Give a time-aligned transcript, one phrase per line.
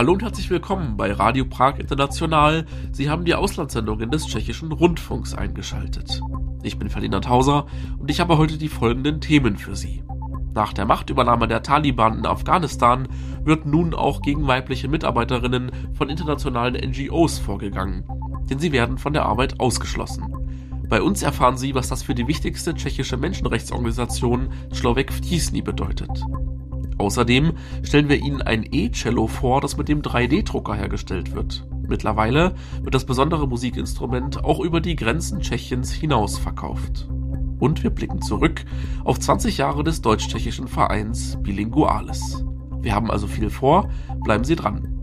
[0.00, 2.64] Hallo und herzlich willkommen bei Radio Prag International.
[2.90, 6.22] Sie haben die Auslandssendungen des tschechischen Rundfunks eingeschaltet.
[6.62, 7.66] Ich bin Ferdinand Hauser
[7.98, 10.02] und ich habe heute die folgenden Themen für Sie.
[10.54, 13.08] Nach der Machtübernahme der Taliban in Afghanistan
[13.44, 18.04] wird nun auch gegen weibliche Mitarbeiterinnen von internationalen NGOs vorgegangen,
[18.48, 20.34] denn sie werden von der Arbeit ausgeschlossen.
[20.88, 26.24] Bei uns erfahren Sie, was das für die wichtigste tschechische Menschenrechtsorganisation Slovek Vtisny bedeutet.
[27.00, 31.66] Außerdem stellen wir Ihnen ein E-Cello vor, das mit dem 3D-Drucker hergestellt wird.
[31.88, 37.08] Mittlerweile wird das besondere Musikinstrument auch über die Grenzen Tschechiens hinaus verkauft.
[37.58, 38.66] Und wir blicken zurück
[39.02, 42.44] auf 20 Jahre des deutsch-tschechischen Vereins Bilinguales.
[42.82, 43.88] Wir haben also viel vor,
[44.22, 45.00] bleiben Sie dran.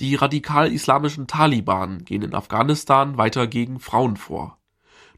[0.00, 4.56] Die radikal-islamischen Taliban gehen in Afghanistan weiter gegen Frauen vor.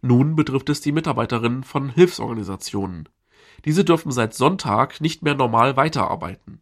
[0.03, 3.09] Nun betrifft es die Mitarbeiterinnen von Hilfsorganisationen.
[3.65, 6.61] Diese dürfen seit Sonntag nicht mehr normal weiterarbeiten.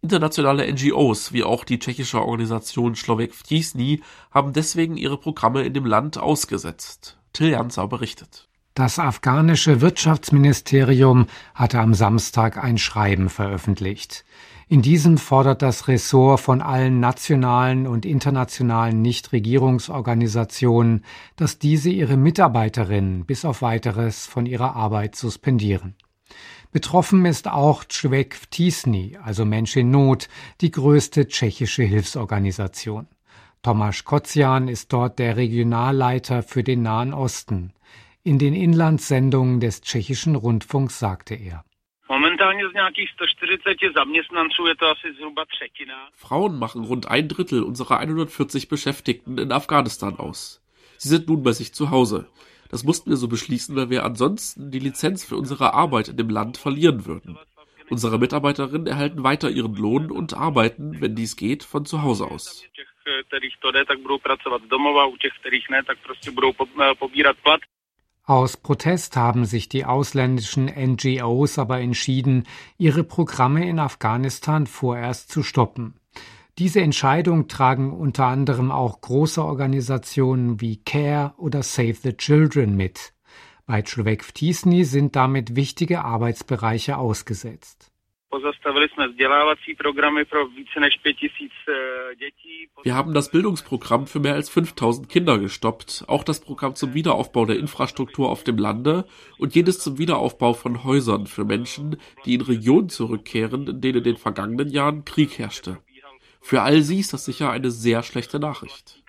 [0.00, 5.86] Internationale NGOs wie auch die tschechische Organisation Slovek Vtisny haben deswegen ihre Programme in dem
[5.86, 7.18] Land ausgesetzt.
[7.32, 8.48] Till Jansau berichtet.
[8.74, 14.24] Das afghanische Wirtschaftsministerium hatte am Samstag ein Schreiben veröffentlicht.
[14.68, 23.24] In diesem fordert das Ressort von allen nationalen und internationalen Nichtregierungsorganisationen, dass diese ihre Mitarbeiterinnen
[23.24, 25.96] bis auf weiteres von ihrer Arbeit suspendieren.
[26.72, 30.28] Betroffen ist auch Człek w Tisny, also Mensch in Not,
[30.60, 33.06] die größte tschechische Hilfsorganisation.
[33.62, 37.72] Tomasz Kocian ist dort der Regionalleiter für den Nahen Osten.
[38.22, 41.64] In den Inlandssendungen des tschechischen Rundfunks sagte er.
[46.14, 50.62] Frauen machen rund ein Drittel unserer 140 Beschäftigten in Afghanistan aus.
[50.98, 52.28] Sie sind nun bei sich zu Hause.
[52.68, 56.28] Das mussten wir so beschließen, weil wir ansonsten die Lizenz für unsere Arbeit in dem
[56.28, 57.38] Land verlieren würden.
[57.90, 62.64] Unsere Mitarbeiterinnen erhalten weiter ihren Lohn und arbeiten, wenn dies geht, von zu Hause aus.
[68.24, 72.46] Aus Protest haben sich die ausländischen NGOs aber entschieden,
[72.76, 75.98] ihre Programme in Afghanistan vorerst zu stoppen.
[76.58, 83.12] Diese Entscheidung tragen unter anderem auch große Organisationen wie CARE oder Save the Children mit.
[83.64, 87.92] Bei Človek v Tisni sind damit wichtige Arbeitsbereiche ausgesetzt.
[92.82, 97.46] Wir haben das Bildungsprogramm für mehr als 5000 Kinder gestoppt, auch das Programm zum Wiederaufbau
[97.46, 99.06] der Infrastruktur auf dem Lande
[99.38, 104.04] und jedes zum Wiederaufbau von Häusern für Menschen, die in Regionen zurückkehren, in denen in
[104.04, 105.78] den vergangenen Jahren Krieg herrschte.
[106.40, 109.02] Für all sie ist das sicher eine sehr schlechte Nachricht.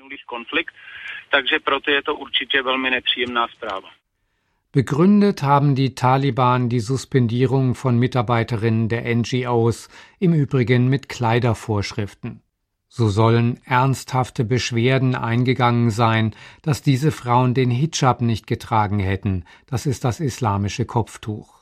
[4.71, 12.43] Begründet haben die Taliban die Suspendierung von Mitarbeiterinnen der NGOs, im Übrigen mit Kleidervorschriften.
[12.87, 19.85] So sollen ernsthafte Beschwerden eingegangen sein, dass diese Frauen den Hijab nicht getragen hätten, das
[19.85, 21.58] ist das islamische Kopftuch.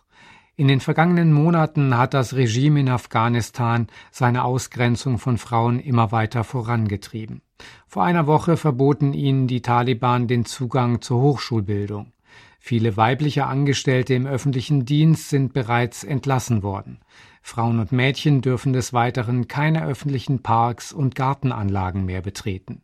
[0.60, 6.44] In den vergangenen Monaten hat das Regime in Afghanistan seine Ausgrenzung von Frauen immer weiter
[6.44, 7.44] vorangetrieben.
[7.86, 12.12] Vor einer Woche verboten ihnen die Taliban den Zugang zur Hochschulbildung.
[12.60, 17.02] Viele weibliche Angestellte im öffentlichen Dienst sind bereits entlassen worden.
[17.44, 22.82] Frauen und Mädchen dürfen des Weiteren keine öffentlichen Parks und Gartenanlagen mehr betreten.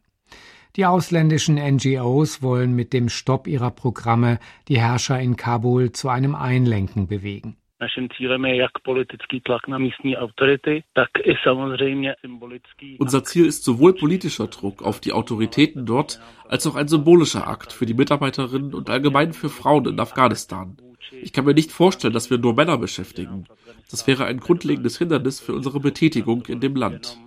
[0.75, 6.35] Die ausländischen NGOs wollen mit dem Stopp ihrer Programme die Herrscher in Kabul zu einem
[6.35, 7.57] Einlenken bewegen.
[7.83, 12.97] Naším cílem je jak politický tlak na místní autority, tak i samozřejmě symbolický.
[12.99, 17.73] Unser Ziel ist sowohl politischer Druck auf die Autoritäten dort, als auch ein symbolischer Akt
[17.73, 20.77] für die Mitarbeiterinnen und allgemein für Frauen in Afghanistan.
[21.11, 23.47] Ich kann mir nicht vorstellen, dass wir nur Männer beschäftigen.
[23.91, 27.17] Das wäre ein grundlegendes Hindernis für unsere Betätigung in dem Land.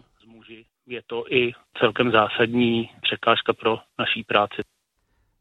[0.86, 4.62] Je to i celkem zásadní překážka pro naší práci.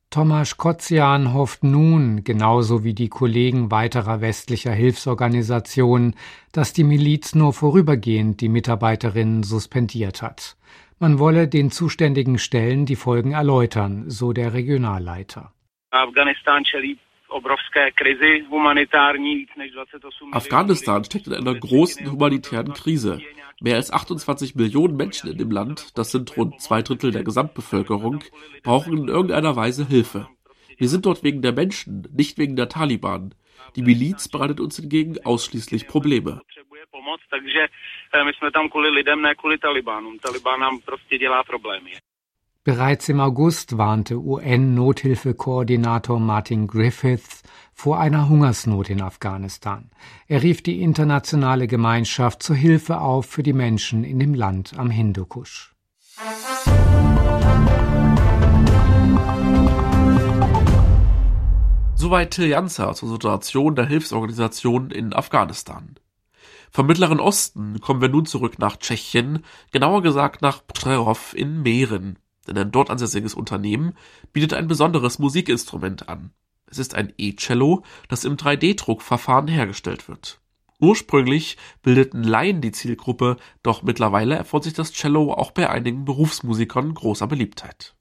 [0.09, 6.15] Tomasz Kocian hofft nun, genauso wie die Kollegen weiterer westlicher Hilfsorganisationen,
[6.53, 10.55] dass die Miliz nur vorübergehend die Mitarbeiterinnen suspendiert hat.
[10.99, 15.51] Man wolle den zuständigen Stellen die Folgen erläutern, so der Regionalleiter.
[15.91, 16.63] Afghanistan
[20.31, 23.21] Afghanistan steckt in einer großen humanitären Krise.
[23.59, 28.23] Mehr als 28 Millionen Menschen in dem Land, das sind rund zwei Drittel der Gesamtbevölkerung,
[28.63, 30.27] brauchen in irgendeiner Weise Hilfe.
[30.77, 33.33] Wir sind dort wegen der Menschen, nicht wegen der Taliban.
[33.75, 36.41] Die Miliz bereitet uns hingegen ausschließlich Probleme.
[42.65, 47.43] Bereits im August warnte UN-Nothilfekoordinator Martin Griffiths
[47.75, 49.91] vor einer Hungersnot in Afghanistan.
[50.27, 54.89] Er rief die internationale Gemeinschaft zur Hilfe auf für die Menschen in dem Land am
[54.89, 55.75] Hindukusch.
[61.93, 65.97] Soweit Till Janzer zur Situation der Hilfsorganisationen in Afghanistan.
[66.71, 72.17] Vom Mittleren Osten kommen wir nun zurück nach Tschechien, genauer gesagt nach Přerov in Mähren
[72.47, 73.93] denn ein dort ansässiges Unternehmen
[74.33, 76.31] bietet ein besonderes Musikinstrument an.
[76.67, 80.41] Es ist ein E-Cello, das im 3D-Druckverfahren hergestellt wird.
[80.79, 86.93] Ursprünglich bildeten Laien die Zielgruppe, doch mittlerweile erfreut sich das Cello auch bei einigen Berufsmusikern
[86.93, 87.95] großer Beliebtheit.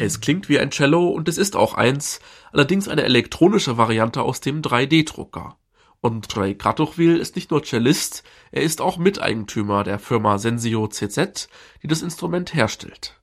[0.00, 2.20] Es klingt wie ein Cello und es ist auch eins,
[2.52, 5.56] allerdings eine elektronische Variante aus dem 3D-Drucker.
[6.00, 8.22] Und Trey Kratochwil ist nicht nur Cellist,
[8.52, 11.48] er ist auch Miteigentümer der Firma Sensio CZ,
[11.82, 13.18] die das Instrument herstellt.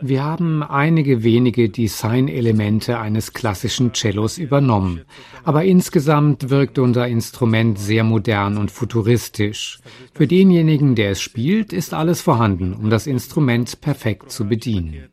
[0.00, 5.02] Wir haben einige wenige Designelemente eines klassischen Cellos übernommen,
[5.42, 9.80] aber insgesamt wirkt unser Instrument sehr modern und futuristisch.
[10.14, 15.08] Für denjenigen, der es spielt, ist alles vorhanden, um das Instrument perfekt zu bedienen.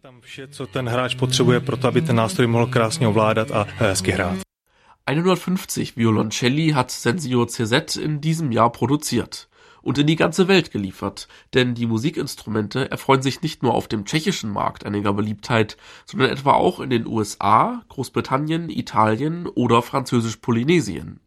[5.04, 9.50] 150 Violoncelli hat Sensio CZ in diesem Jahr produziert
[9.82, 14.06] und in die ganze Welt geliefert, denn die Musikinstrumente erfreuen sich nicht nur auf dem
[14.06, 15.76] tschechischen Markt einiger Beliebtheit,
[16.06, 21.20] sondern etwa auch in den USA, Großbritannien, Italien oder Französisch-Polynesien.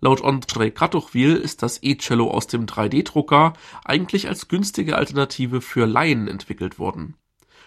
[0.00, 3.52] Laut André Kratochwil ist das E-Cello aus dem 3D-Drucker
[3.84, 7.14] eigentlich als günstige Alternative für Laien entwickelt worden.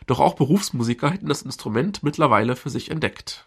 [0.07, 3.45] Doch auch Berufsmusiker hätten das Instrument mittlerweile für sich entdeckt.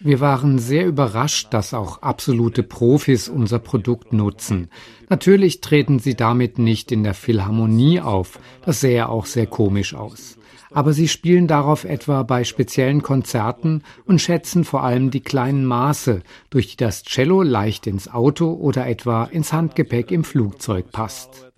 [0.00, 4.70] Wir waren sehr überrascht, dass auch absolute Profis unser Produkt nutzen.
[5.08, 8.40] Natürlich treten sie damit nicht in der Philharmonie auf.
[8.64, 10.36] Das sähe auch sehr komisch aus
[10.74, 16.22] aber sie spielen darauf etwa bei speziellen Konzerten und schätzen vor allem die kleinen Maße,
[16.50, 21.50] durch die das Cello leicht ins Auto oder etwa ins Handgepäck im Flugzeug passt.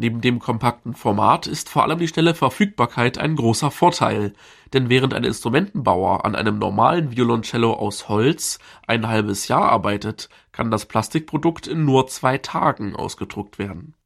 [0.00, 4.32] Neben dem kompakten Format ist vor allem die schnelle Verfügbarkeit ein großer Vorteil,
[4.72, 10.70] denn während ein Instrumentenbauer an einem normalen Violoncello aus Holz ein halbes Jahr arbeitet, kann
[10.70, 13.96] das Plastikprodukt in nur zwei Tagen ausgedruckt werden.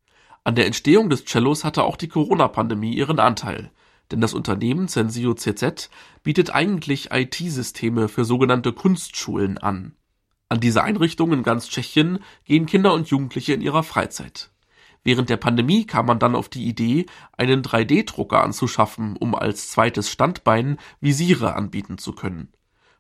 [0.45, 3.71] An der Entstehung des Cellos hatte auch die Corona-Pandemie ihren Anteil,
[4.11, 5.91] denn das Unternehmen Sensio CZ
[6.23, 9.95] bietet eigentlich IT-Systeme für sogenannte Kunstschulen an.
[10.49, 14.49] An diese Einrichtungen in ganz Tschechien gehen Kinder und Jugendliche in ihrer Freizeit.
[15.05, 17.07] Während der Pandemie kam man dann auf die Idee,
[17.37, 22.53] einen 3D-Drucker anzuschaffen, um als zweites Standbein Visiere anbieten zu können.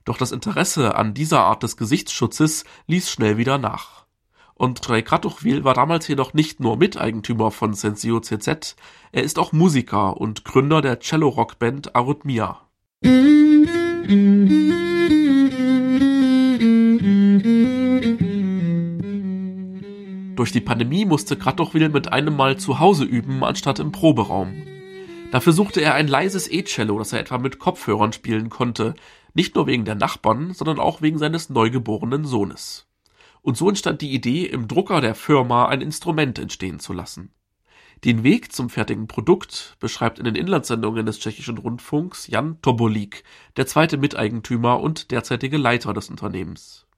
[0.04, 4.06] Doch das Interesse an dieser Art des Gesichtsschutzes ließ schnell wieder nach.
[4.54, 8.76] Und Ray Kratochwil war damals jedoch nicht nur Miteigentümer von Sensio CZ,
[9.12, 12.60] er ist auch Musiker und Gründer der Cello-Rockband Arrhythmia.
[20.42, 24.52] Durch die Pandemie musste Kratochwil mit einem Mal zu Hause üben, anstatt im Proberaum.
[25.30, 28.94] Dafür suchte er ein leises E-Cello, das er etwa mit Kopfhörern spielen konnte,
[29.34, 32.88] nicht nur wegen der Nachbarn, sondern auch wegen seines neugeborenen Sohnes.
[33.40, 37.30] Und so entstand die Idee, im Drucker der Firma ein Instrument entstehen zu lassen.
[38.02, 43.22] Den Weg zum fertigen Produkt beschreibt in den Inlandssendungen des tschechischen Rundfunks Jan Tobolik,
[43.56, 46.88] der zweite Miteigentümer und derzeitige Leiter des Unternehmens.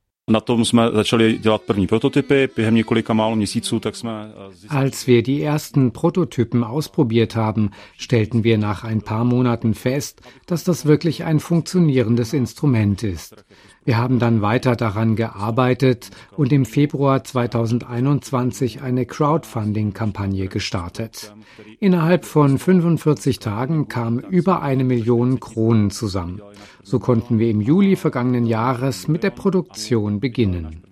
[4.69, 10.65] Als wir die ersten Prototypen ausprobiert haben, stellten wir nach ein paar Monaten fest, dass
[10.65, 13.45] das wirklich ein funktionierendes Instrument ist.
[13.85, 21.35] Wir haben dann weiter daran gearbeitet und im Februar 2021 eine Crowdfunding-Kampagne gestartet.
[21.81, 26.41] Innerhalb von 45 Tagen kamen über eine Million Kronen zusammen.
[26.83, 30.83] So konnten wir im Juli vergangenen Jahres mit der Produktion beginnen.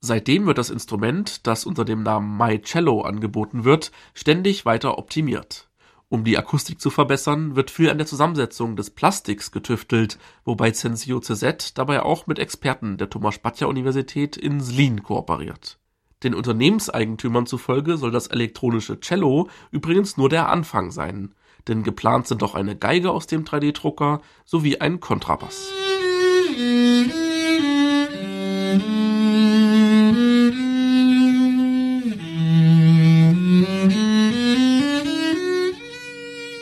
[0.00, 5.67] Seitdem wird das Instrument, das unter dem Namen My Cello angeboten wird, ständig weiter optimiert.
[6.10, 11.20] Um die Akustik zu verbessern, wird viel an der Zusammensetzung des Plastiks getüftelt, wobei Censio
[11.20, 15.78] CZ dabei auch mit Experten der Thomas Spatja Universität in Slin kooperiert.
[16.22, 21.34] Den Unternehmenseigentümern zufolge soll das elektronische Cello übrigens nur der Anfang sein,
[21.68, 25.70] denn geplant sind auch eine Geige aus dem 3D-Drucker sowie ein Kontrabass.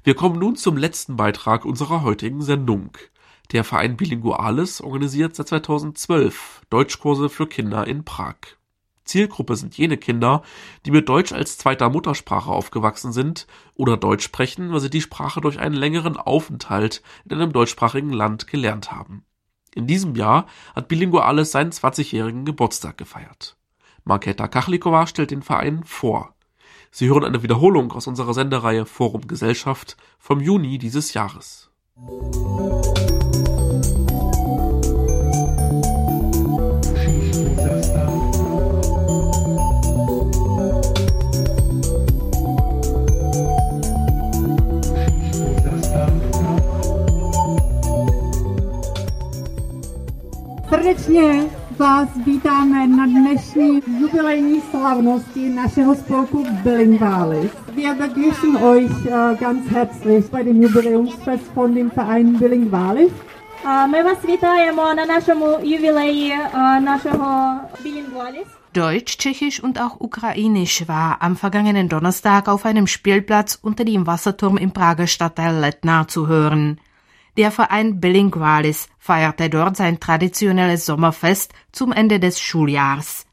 [0.03, 2.95] Wir kommen nun zum letzten Beitrag unserer heutigen Sendung.
[3.53, 8.35] Der Verein Bilingualis organisiert seit 2012 Deutschkurse für Kinder in Prag.
[9.05, 10.43] Zielgruppe sind jene Kinder,
[10.86, 15.41] die mit Deutsch als zweiter Muttersprache aufgewachsen sind oder Deutsch sprechen, weil sie die Sprache
[15.41, 19.25] durch einen längeren Aufenthalt in einem deutschsprachigen Land gelernt haben.
[19.75, 20.45] In diesem Jahr
[20.75, 23.57] hat Bilingualis seinen 20-jährigen Geburtstag gefeiert.
[24.03, 26.36] Marketa Kachlikova stellt den Verein vor.
[26.91, 31.72] Sie hören eine Wiederholung aus unserer Sendereihe Forum Gesellschaft vom Juni dieses Jahres.
[50.72, 51.44] Srdečně
[51.78, 57.50] vás vítáme na dnešní jubilejní slavnosti našeho spolku Bilingwalis.
[57.75, 63.12] Wir begrüßen euch uh, ganz herzlich bei dem Jubiläumsfest von dem Verein Bilingwalis.
[63.88, 66.34] Ми вас вітаємо на нашому ювілеї
[66.80, 68.46] нашого Bilingualis.
[68.75, 74.56] Deutsch, Tschechisch und auch Ukrainisch war am vergangenen Donnerstag auf einem Spielplatz unter dem Wasserturm
[74.58, 76.78] im Prager Stadtteil Letna zu hören.
[77.35, 83.25] Der Verein Bilingualis feierte dort sein traditionelles Sommerfest zum Ende des Schuljahrs.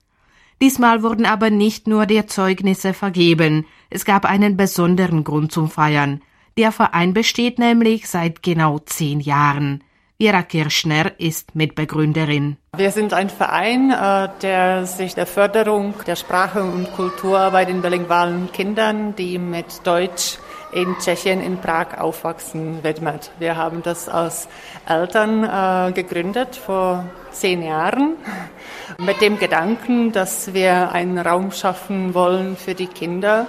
[0.62, 6.22] Diesmal wurden aber nicht nur die Zeugnisse vergeben, es gab einen besonderen Grund zum Feiern.
[6.56, 9.82] Der Verein besteht nämlich seit genau zehn Jahren.
[10.20, 12.58] Vera Kirschner ist Mitbegründerin.
[12.76, 17.80] Wir sind ein Verein, äh, der sich der Förderung der Sprache und Kultur bei den
[17.80, 20.38] bilingualen Kindern, die mit Deutsch
[20.72, 23.30] in Tschechien, in Prag aufwachsen, widmet.
[23.38, 24.48] Wir haben das als
[24.88, 28.16] Eltern äh, gegründet vor zehn Jahren
[28.98, 33.46] mit dem Gedanken, dass wir einen Raum schaffen wollen für die Kinder,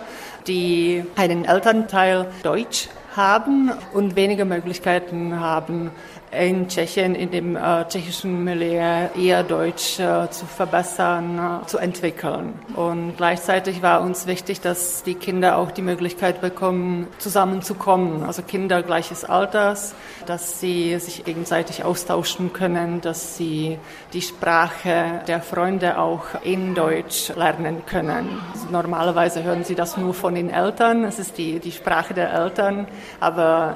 [0.47, 5.91] die einen Elternteil Deutsch haben und weniger Möglichkeiten haben,
[6.31, 12.53] in Tschechien, in dem äh, tschechischen Milieu eher Deutsch äh, zu verbessern, äh, zu entwickeln.
[12.75, 18.23] Und gleichzeitig war uns wichtig, dass die Kinder auch die Möglichkeit bekommen, zusammenzukommen.
[18.23, 19.93] Also Kinder gleiches Alters,
[20.25, 23.77] dass sie sich gegenseitig austauschen können, dass sie
[24.13, 28.39] die Sprache der Freunde auch in Deutsch lernen können.
[28.53, 31.03] Also normalerweise hören sie das nur von den Eltern.
[31.03, 32.87] Es ist die, die Sprache der Eltern,
[33.19, 33.75] aber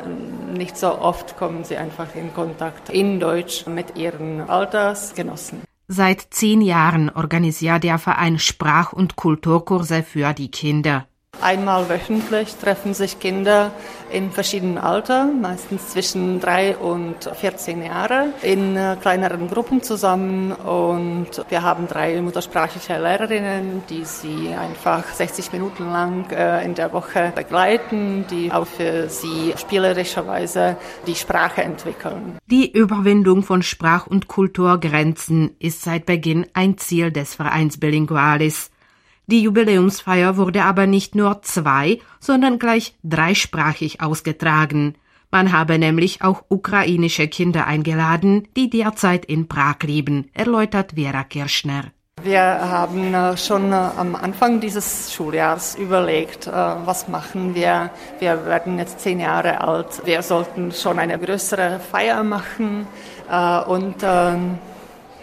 [0.53, 5.63] nicht so oft kommen sie einfach in Kontakt Kontakt in Deutsch mit ihren Altersgenossen.
[5.87, 11.07] Seit zehn Jahren organisiert der Verein Sprach- und Kulturkurse für die Kinder.
[11.41, 13.71] Einmal wöchentlich treffen sich Kinder
[14.11, 20.51] in verschiedenen Alter, meistens zwischen drei und 14 Jahre, in äh, kleineren Gruppen zusammen.
[20.53, 26.93] Und wir haben drei muttersprachliche Lehrerinnen, die sie einfach 60 Minuten lang äh, in der
[26.93, 30.77] Woche begleiten, die auch für sie spielerischerweise
[31.07, 32.37] die Sprache entwickeln.
[32.45, 38.71] Die Überwindung von Sprach- und Kulturgrenzen ist seit Beginn ein Ziel des Vereins Bilingualis.
[39.27, 44.95] Die Jubiläumsfeier wurde aber nicht nur zwei, sondern gleich dreisprachig ausgetragen.
[45.31, 51.91] Man habe nämlich auch ukrainische Kinder eingeladen, die derzeit in Prag leben, erläutert Vera Kirschner.
[52.23, 57.89] Wir haben äh, schon äh, am Anfang dieses Schuljahrs überlegt, äh, was machen wir.
[58.19, 60.01] Wir werden jetzt zehn Jahre alt.
[60.05, 62.87] Wir sollten schon eine größere Feier machen
[63.67, 64.59] und ähm,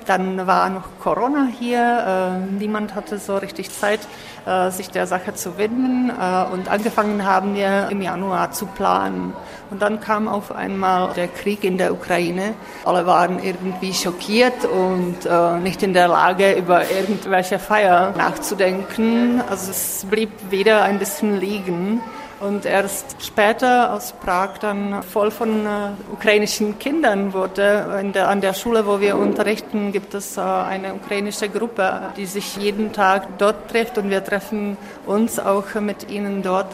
[0.05, 2.39] dann war noch Corona hier.
[2.39, 4.01] Äh, niemand hatte so richtig Zeit,
[4.47, 6.11] äh, sich der Sache zu widmen.
[6.11, 9.33] Äh, und angefangen haben wir im Januar zu planen.
[9.71, 12.55] Und dann kam auf einmal der Krieg in der Ukraine.
[12.85, 19.43] Alle waren irgendwie schockiert und äh, nicht in der Lage, über irgendwelche Feier nachzudenken.
[19.49, 22.01] Also es blieb wieder ein bisschen liegen.
[22.43, 28.03] Und erst später aus Prag dann voll von äh, ukrainischen Kindern wurde.
[28.13, 32.57] Der, an der Schule, wo wir unterrichten, gibt es äh, eine ukrainische Gruppe, die sich
[32.57, 36.67] jeden Tag dort trifft und wir treffen uns auch mit ihnen dort.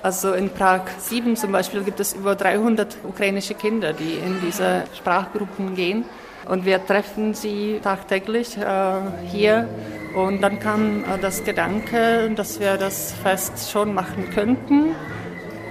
[0.00, 4.84] Also in Prag 7 zum Beispiel gibt es über 300 ukrainische Kinder, die in diese
[4.96, 6.04] Sprachgruppen gehen.
[6.48, 9.68] Und wir treffen sie tagtäglich äh, hier.
[10.14, 14.94] Und dann kam äh, das Gedanke, dass wir das Fest schon machen könnten.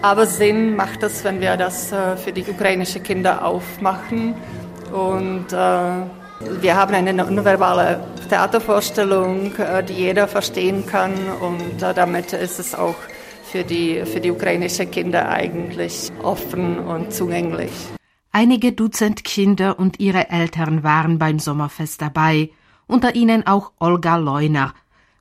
[0.02, 4.36] Aber Sinn macht es, wenn wir das äh, für die ukrainischen Kinder aufmachen.
[4.92, 9.52] Und wir haben eine nonverbale Theatervorstellung,
[9.90, 11.12] die jeder verstehen kann.
[11.42, 12.96] Und damit ist es auch
[13.52, 17.95] für die, für die ukrainischen Kinder eigentlich offen und zugänglich.
[18.38, 22.50] Einige Dutzend Kinder und ihre Eltern waren beim Sommerfest dabei,
[22.86, 24.74] unter ihnen auch Olga Leuner,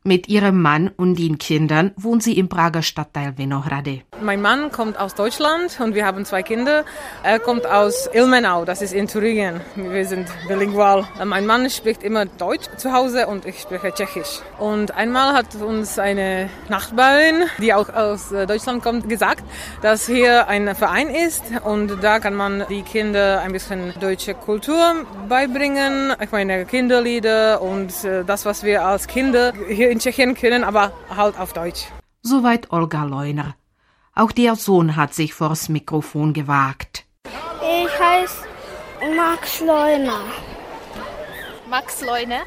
[0.06, 4.02] mit ihrem Mann und den Kindern wohnt sie im Prager Stadtteil Vinohrady.
[4.20, 6.84] Mein Mann kommt aus Deutschland und wir haben zwei Kinder.
[7.22, 9.62] Er kommt aus Ilmenau, das ist in Thüringen.
[9.74, 11.06] Wir sind bilingual.
[11.24, 14.40] Mein Mann spricht immer Deutsch zu Hause und ich spreche Tschechisch.
[14.58, 19.42] Und einmal hat uns eine Nachbarin, die auch aus Deutschland kommt, gesagt,
[19.80, 25.06] dass hier ein Verein ist und da kann man die Kinder ein bisschen deutsche Kultur
[25.30, 26.12] beibringen.
[26.22, 27.92] Ich meine Kinderlieder und
[28.26, 31.86] das, was wir als Kinder hier in Tschechien können, aber halt auf Deutsch.
[32.20, 33.54] Soweit Olga Leuner.
[34.14, 37.04] Auch der Sohn hat sich vors Mikrofon gewagt.
[37.26, 38.44] Ich heiße
[39.16, 40.20] Max Leuner.
[41.70, 42.40] Max Leuner?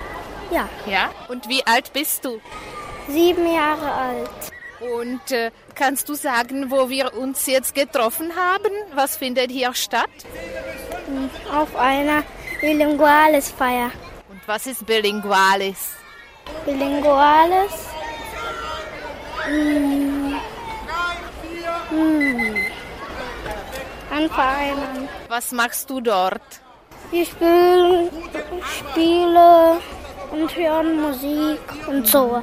[0.52, 0.68] Ja.
[0.86, 1.10] Ja?
[1.30, 2.42] Und wie alt bist du?
[3.08, 4.52] Sieben Jahre alt.
[4.82, 8.72] Und äh, kannst du sagen, wo wir uns jetzt getroffen haben?
[8.94, 10.10] Was findet hier statt?
[11.54, 12.24] Auf einer
[12.60, 13.92] Bilinguales-Feier.
[14.30, 15.97] Und was ist Bilinguales?
[16.66, 17.88] Bilinguales.
[19.46, 20.36] Hm.
[21.90, 22.56] Hm.
[24.12, 25.10] An Vereinen.
[25.30, 26.42] Was machst du dort?
[27.12, 28.10] Wir spielen
[28.64, 29.80] Spiele
[30.32, 32.42] und hören Musik und so.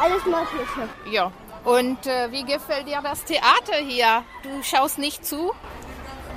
[0.00, 0.88] Alles Mögliche.
[1.10, 1.32] Ja.
[1.64, 4.24] Und äh, wie gefällt dir das Theater hier?
[4.42, 5.52] Du schaust nicht zu?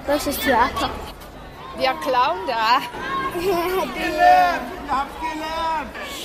[0.08, 0.90] Was ist Theater?
[1.80, 2.82] Der Clown da.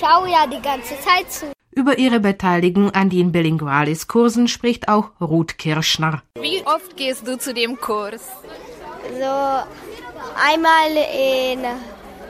[0.01, 1.45] Ich schau ja die ganze Zeit zu.
[1.75, 6.23] Über ihre Beteiligung an den Bilingualis-Kursen spricht auch Ruth Kirschner.
[6.39, 8.23] Wie oft gehst du zu dem Kurs?
[9.13, 9.63] So
[10.43, 11.59] einmal in,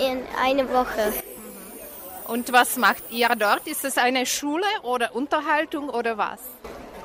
[0.06, 1.14] in eine Woche.
[2.28, 3.66] Und was macht ihr dort?
[3.68, 6.42] Ist es eine Schule oder Unterhaltung oder was?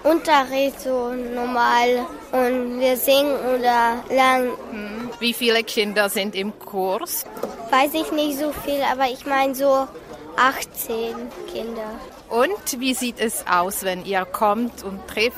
[0.03, 4.51] Unterricht so normal und wir singen oder lernen.
[4.73, 5.11] Hm.
[5.21, 7.25] Wie viele Kinder sind im Kurs?
[7.71, 9.87] Weiß ich nicht so viel, aber ich meine so
[10.37, 11.15] 18
[11.53, 11.91] Kinder.
[12.29, 15.37] Und wie sieht es aus, wenn ihr kommt und trifft?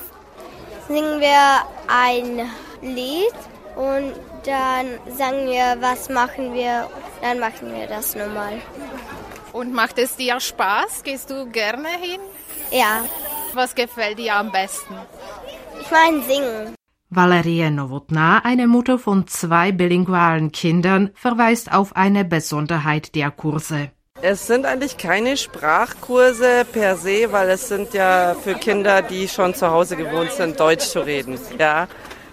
[0.89, 2.49] Singen wir ein
[2.83, 3.35] Lied
[3.77, 4.13] und
[4.45, 6.89] dann sagen wir, was machen wir,
[7.21, 8.61] dann machen wir das normal.
[9.53, 11.03] Und macht es dir Spaß?
[11.03, 12.21] Gehst du gerne hin?
[12.71, 13.05] Ja.
[13.55, 14.95] Was gefällt dir am besten?
[15.81, 16.75] Ich meine singen.
[17.11, 23.91] Valerie Nowotna, eine Mutter von zwei bilingualen Kindern, verweist auf eine Besonderheit der Kurse.
[24.21, 29.55] Es sind eigentlich keine Sprachkurse per se, weil es sind ja für Kinder, die schon
[29.55, 31.39] zu Hause gewohnt sind, Deutsch zu reden.
[31.57, 31.87] Ja,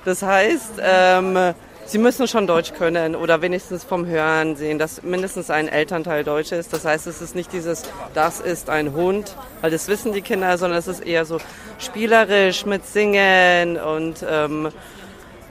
[0.04, 1.54] das heißt, ähm,
[1.86, 6.52] sie müssen schon Deutsch können oder wenigstens vom Hören sehen, dass mindestens ein Elternteil Deutsch
[6.52, 6.74] ist.
[6.74, 7.84] Das heißt, es ist nicht dieses,
[8.16, 11.38] das ist ein Hund, weil das wissen die Kinder, sondern es ist eher so
[11.78, 14.70] spielerisch mit Singen und ähm,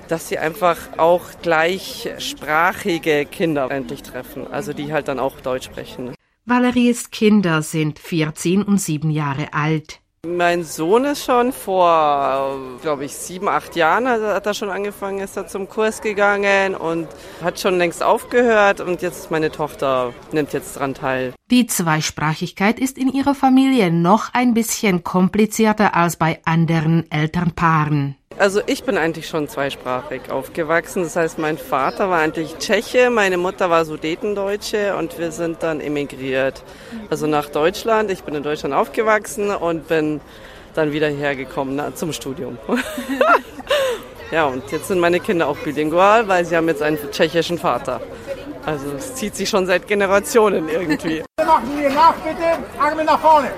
[0.09, 6.13] dass sie einfach auch gleichsprachige Kinder endlich treffen, also die halt dann auch Deutsch sprechen.
[6.47, 10.01] Valeries Kinder sind 14 und 7 Jahre alt.
[10.27, 15.21] Mein Sohn ist schon vor, glaube ich, sieben, acht Jahren also hat er schon angefangen,
[15.21, 17.09] ist er zum Kurs gegangen und
[17.43, 21.33] hat schon längst aufgehört und jetzt meine Tochter nimmt jetzt dran teil.
[21.51, 28.17] Die Zweisprachigkeit ist in ihrer Familie noch ein bisschen komplizierter als bei anderen Elternpaaren.
[28.37, 31.05] Also ich bin eigentlich schon zweisprachig aufgewachsen.
[31.05, 35.81] Das heißt, mein Vater war eigentlich Tscheche, meine Mutter war Sudetendeutsche und wir sind dann
[35.81, 36.65] emigriert.
[37.11, 38.11] Also nach Deutschland.
[38.11, 40.21] Ich bin in Deutschland aufgewachsen und bin
[40.75, 42.59] dann wieder hergekommen na, zum Studium.
[44.33, 48.01] ja, und jetzt sind meine Kinder auch bilingual, weil sie haben jetzt einen tschechischen Vater.
[48.67, 51.23] Also es zieht sich schon seit Generationen irgendwie.
[51.39, 52.59] Machen wir nach, bitte.
[52.81, 53.51] Arme nach vorne.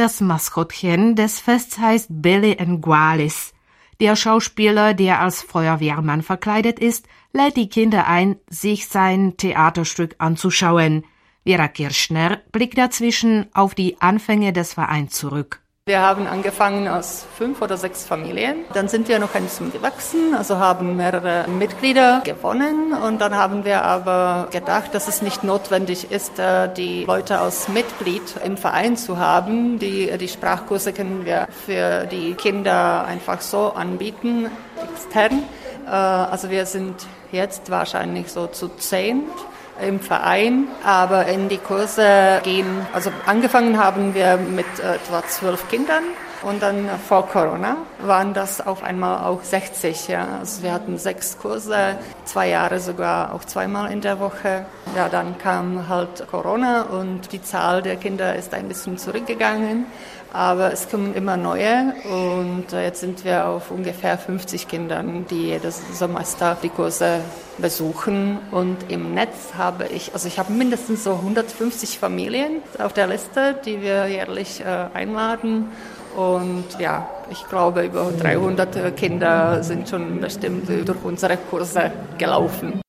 [0.00, 3.52] Das Maskottchen des Fests heißt Billy Ngualis.
[4.00, 11.04] Der Schauspieler, der als Feuerwehrmann verkleidet ist, lädt die Kinder ein, sich sein Theaterstück anzuschauen.
[11.44, 15.60] Vera Kirschner blickt dazwischen auf die Anfänge des Vereins zurück.
[15.90, 18.58] Wir haben angefangen aus fünf oder sechs Familien.
[18.74, 22.92] Dann sind wir noch ein bisschen gewachsen, also haben mehrere Mitglieder gewonnen.
[22.92, 27.66] Und dann haben wir aber gedacht, dass es nicht notwendig ist, äh, die Leute als
[27.66, 29.80] Mitglied im Verein zu haben.
[29.80, 34.48] Die, die Sprachkurse können wir für die Kinder einfach so anbieten,
[34.92, 35.42] extern.
[35.88, 39.24] Äh, also wir sind jetzt wahrscheinlich so zu zehn
[39.82, 46.04] im Verein, aber in die Kurse gehen, also angefangen haben wir mit etwa zwölf Kindern
[46.42, 50.08] und dann vor Corona waren das auf einmal auch 60.
[50.08, 50.26] Ja.
[50.40, 54.64] Also wir hatten sechs Kurse, zwei Jahre sogar auch zweimal in der Woche.
[54.96, 59.84] Ja, dann kam halt Corona und die Zahl der Kinder ist ein bisschen zurückgegangen.
[60.32, 65.82] Aber es kommen immer neue und jetzt sind wir auf ungefähr 50 Kindern, die jedes
[65.98, 67.20] Semester die Kurse
[67.58, 68.38] besuchen.
[68.52, 73.56] Und im Netz habe ich, also ich habe mindestens so 150 Familien auf der Liste,
[73.64, 75.66] die wir jährlich äh, einladen.
[76.16, 82.80] Und ja, ich glaube, über 300 Kinder sind schon bestimmt durch unsere Kurse gelaufen.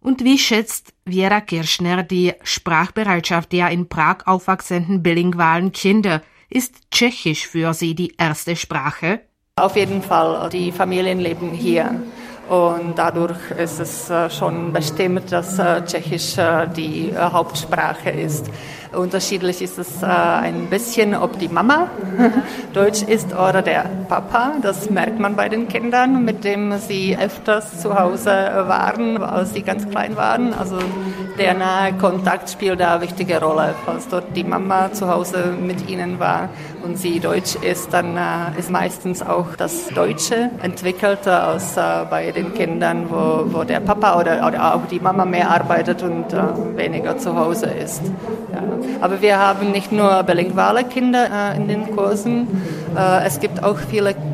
[0.00, 6.22] Und wie schätzt Vera Kirschner die Sprachbereitschaft der in Prag aufwachsenden bilingualen Kinder?
[6.52, 9.20] Ist Tschechisch für sie die erste Sprache?
[9.54, 10.50] Auf jeden Fall.
[10.50, 12.02] Die Familien leben hier.
[12.48, 18.50] Und dadurch ist es äh, schon bestimmt, dass äh, Tschechisch äh, die Hauptsprache ist.
[18.92, 21.88] Unterschiedlich ist es ein bisschen, ob die Mama
[22.72, 24.54] Deutsch ist oder der Papa.
[24.60, 28.32] Das merkt man bei den Kindern, mit dem sie öfters zu Hause
[28.66, 30.52] waren, als sie ganz klein waren.
[30.52, 30.80] Also
[31.40, 33.74] der nahe Kontakt spielt da eine wichtige Rolle.
[33.86, 36.50] Falls dort die Mama zu Hause mit ihnen war
[36.84, 38.18] und sie Deutsch ist, dann
[38.58, 44.46] ist meistens auch das Deutsche entwickelter als bei den Kindern, wo, wo der Papa oder,
[44.46, 48.02] oder auch die Mama mehr arbeitet und äh, weniger zu Hause ist.
[48.52, 48.62] Ja.
[49.00, 52.48] Aber wir haben nicht nur bilinguale Kinder äh, in den Kursen,
[52.96, 54.29] äh, es gibt auch viele Kinder,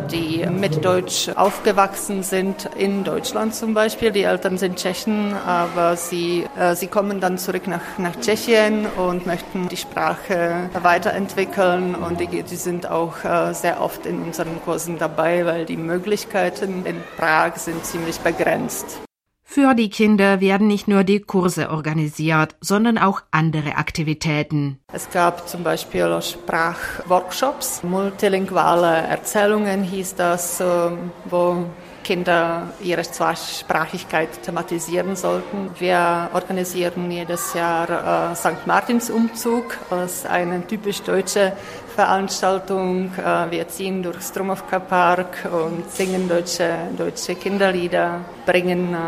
[0.00, 4.10] die mit Deutsch aufgewachsen sind, in Deutschland zum Beispiel.
[4.10, 9.26] Die Eltern sind Tschechen, aber sie, äh, sie kommen dann zurück nach, nach Tschechien und
[9.26, 11.94] möchten die Sprache weiterentwickeln.
[11.94, 16.84] Und die, die sind auch äh, sehr oft in unseren Kursen dabei, weil die Möglichkeiten
[16.84, 19.03] in Prag sind ziemlich begrenzt.
[19.46, 24.80] Für die Kinder werden nicht nur die Kurse organisiert, sondern auch andere Aktivitäten.
[24.92, 31.66] Es gab zum Beispiel Sprachworkshops, multilinguale Erzählungen hieß das, ähm, wo
[32.04, 35.70] Kinder ihre Zweisprachigkeit thematisieren sollten.
[35.78, 38.66] Wir organisieren jedes Jahr äh, St.
[38.66, 41.52] Martins Umzug als eine typisch deutsche
[41.96, 43.10] Veranstaltung.
[43.16, 48.98] Äh, wir ziehen durch Strumovka Park und singen deutsche, deutsche Kinderlieder, bringen äh,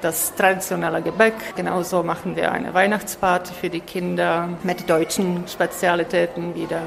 [0.00, 1.54] das traditionelle Gebäck.
[1.54, 6.82] Genauso machen wir eine Weihnachtsparty für die Kinder mit deutschen Spezialitäten wieder.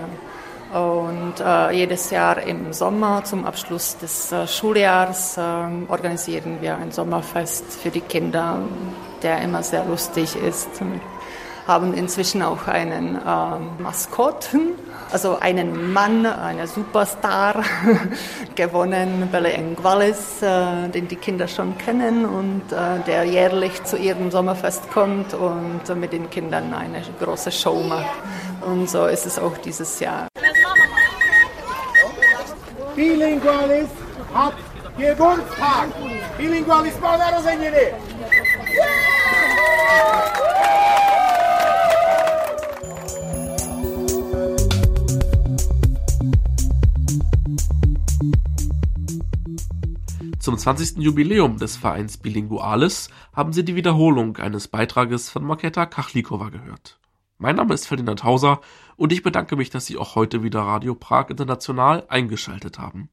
[0.74, 5.42] Und äh, jedes Jahr im Sommer zum Abschluss des äh, Schuljahres äh,
[5.88, 8.62] organisieren wir ein Sommerfest für die Kinder,
[9.24, 10.70] der immer sehr lustig ist.
[10.80, 11.00] Wir
[11.66, 14.74] haben inzwischen auch einen äh, Maskotten,
[15.12, 17.64] also einen Mann, einen Superstar
[18.56, 24.30] gewonnen, Belle Engwalis, äh, den die Kinder schon kennen und äh, der jährlich zu ihrem
[24.30, 28.06] Sommerfest kommt und mit den Kindern eine große Show macht.
[28.62, 30.29] Und so ist es auch dieses Jahr.
[33.00, 33.88] Bilingualis
[34.34, 34.56] hat
[34.98, 35.88] Geburtstag.
[36.38, 37.96] Bilingualis má narozeniny.
[50.40, 50.98] Zum 20.
[50.98, 56.99] Jubiläum des Vereins Bilingualis haben Sie die Wiederholung eines Beitrages von Marketa Kachlikova gehört.
[57.42, 58.60] Mein Name ist Ferdinand Hauser
[58.98, 63.10] und ich bedanke mich, dass Sie auch heute wieder Radio Prag International eingeschaltet haben.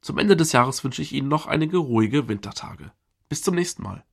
[0.00, 2.90] Zum Ende des Jahres wünsche ich Ihnen noch einige ruhige Wintertage.
[3.28, 4.04] Bis zum nächsten Mal.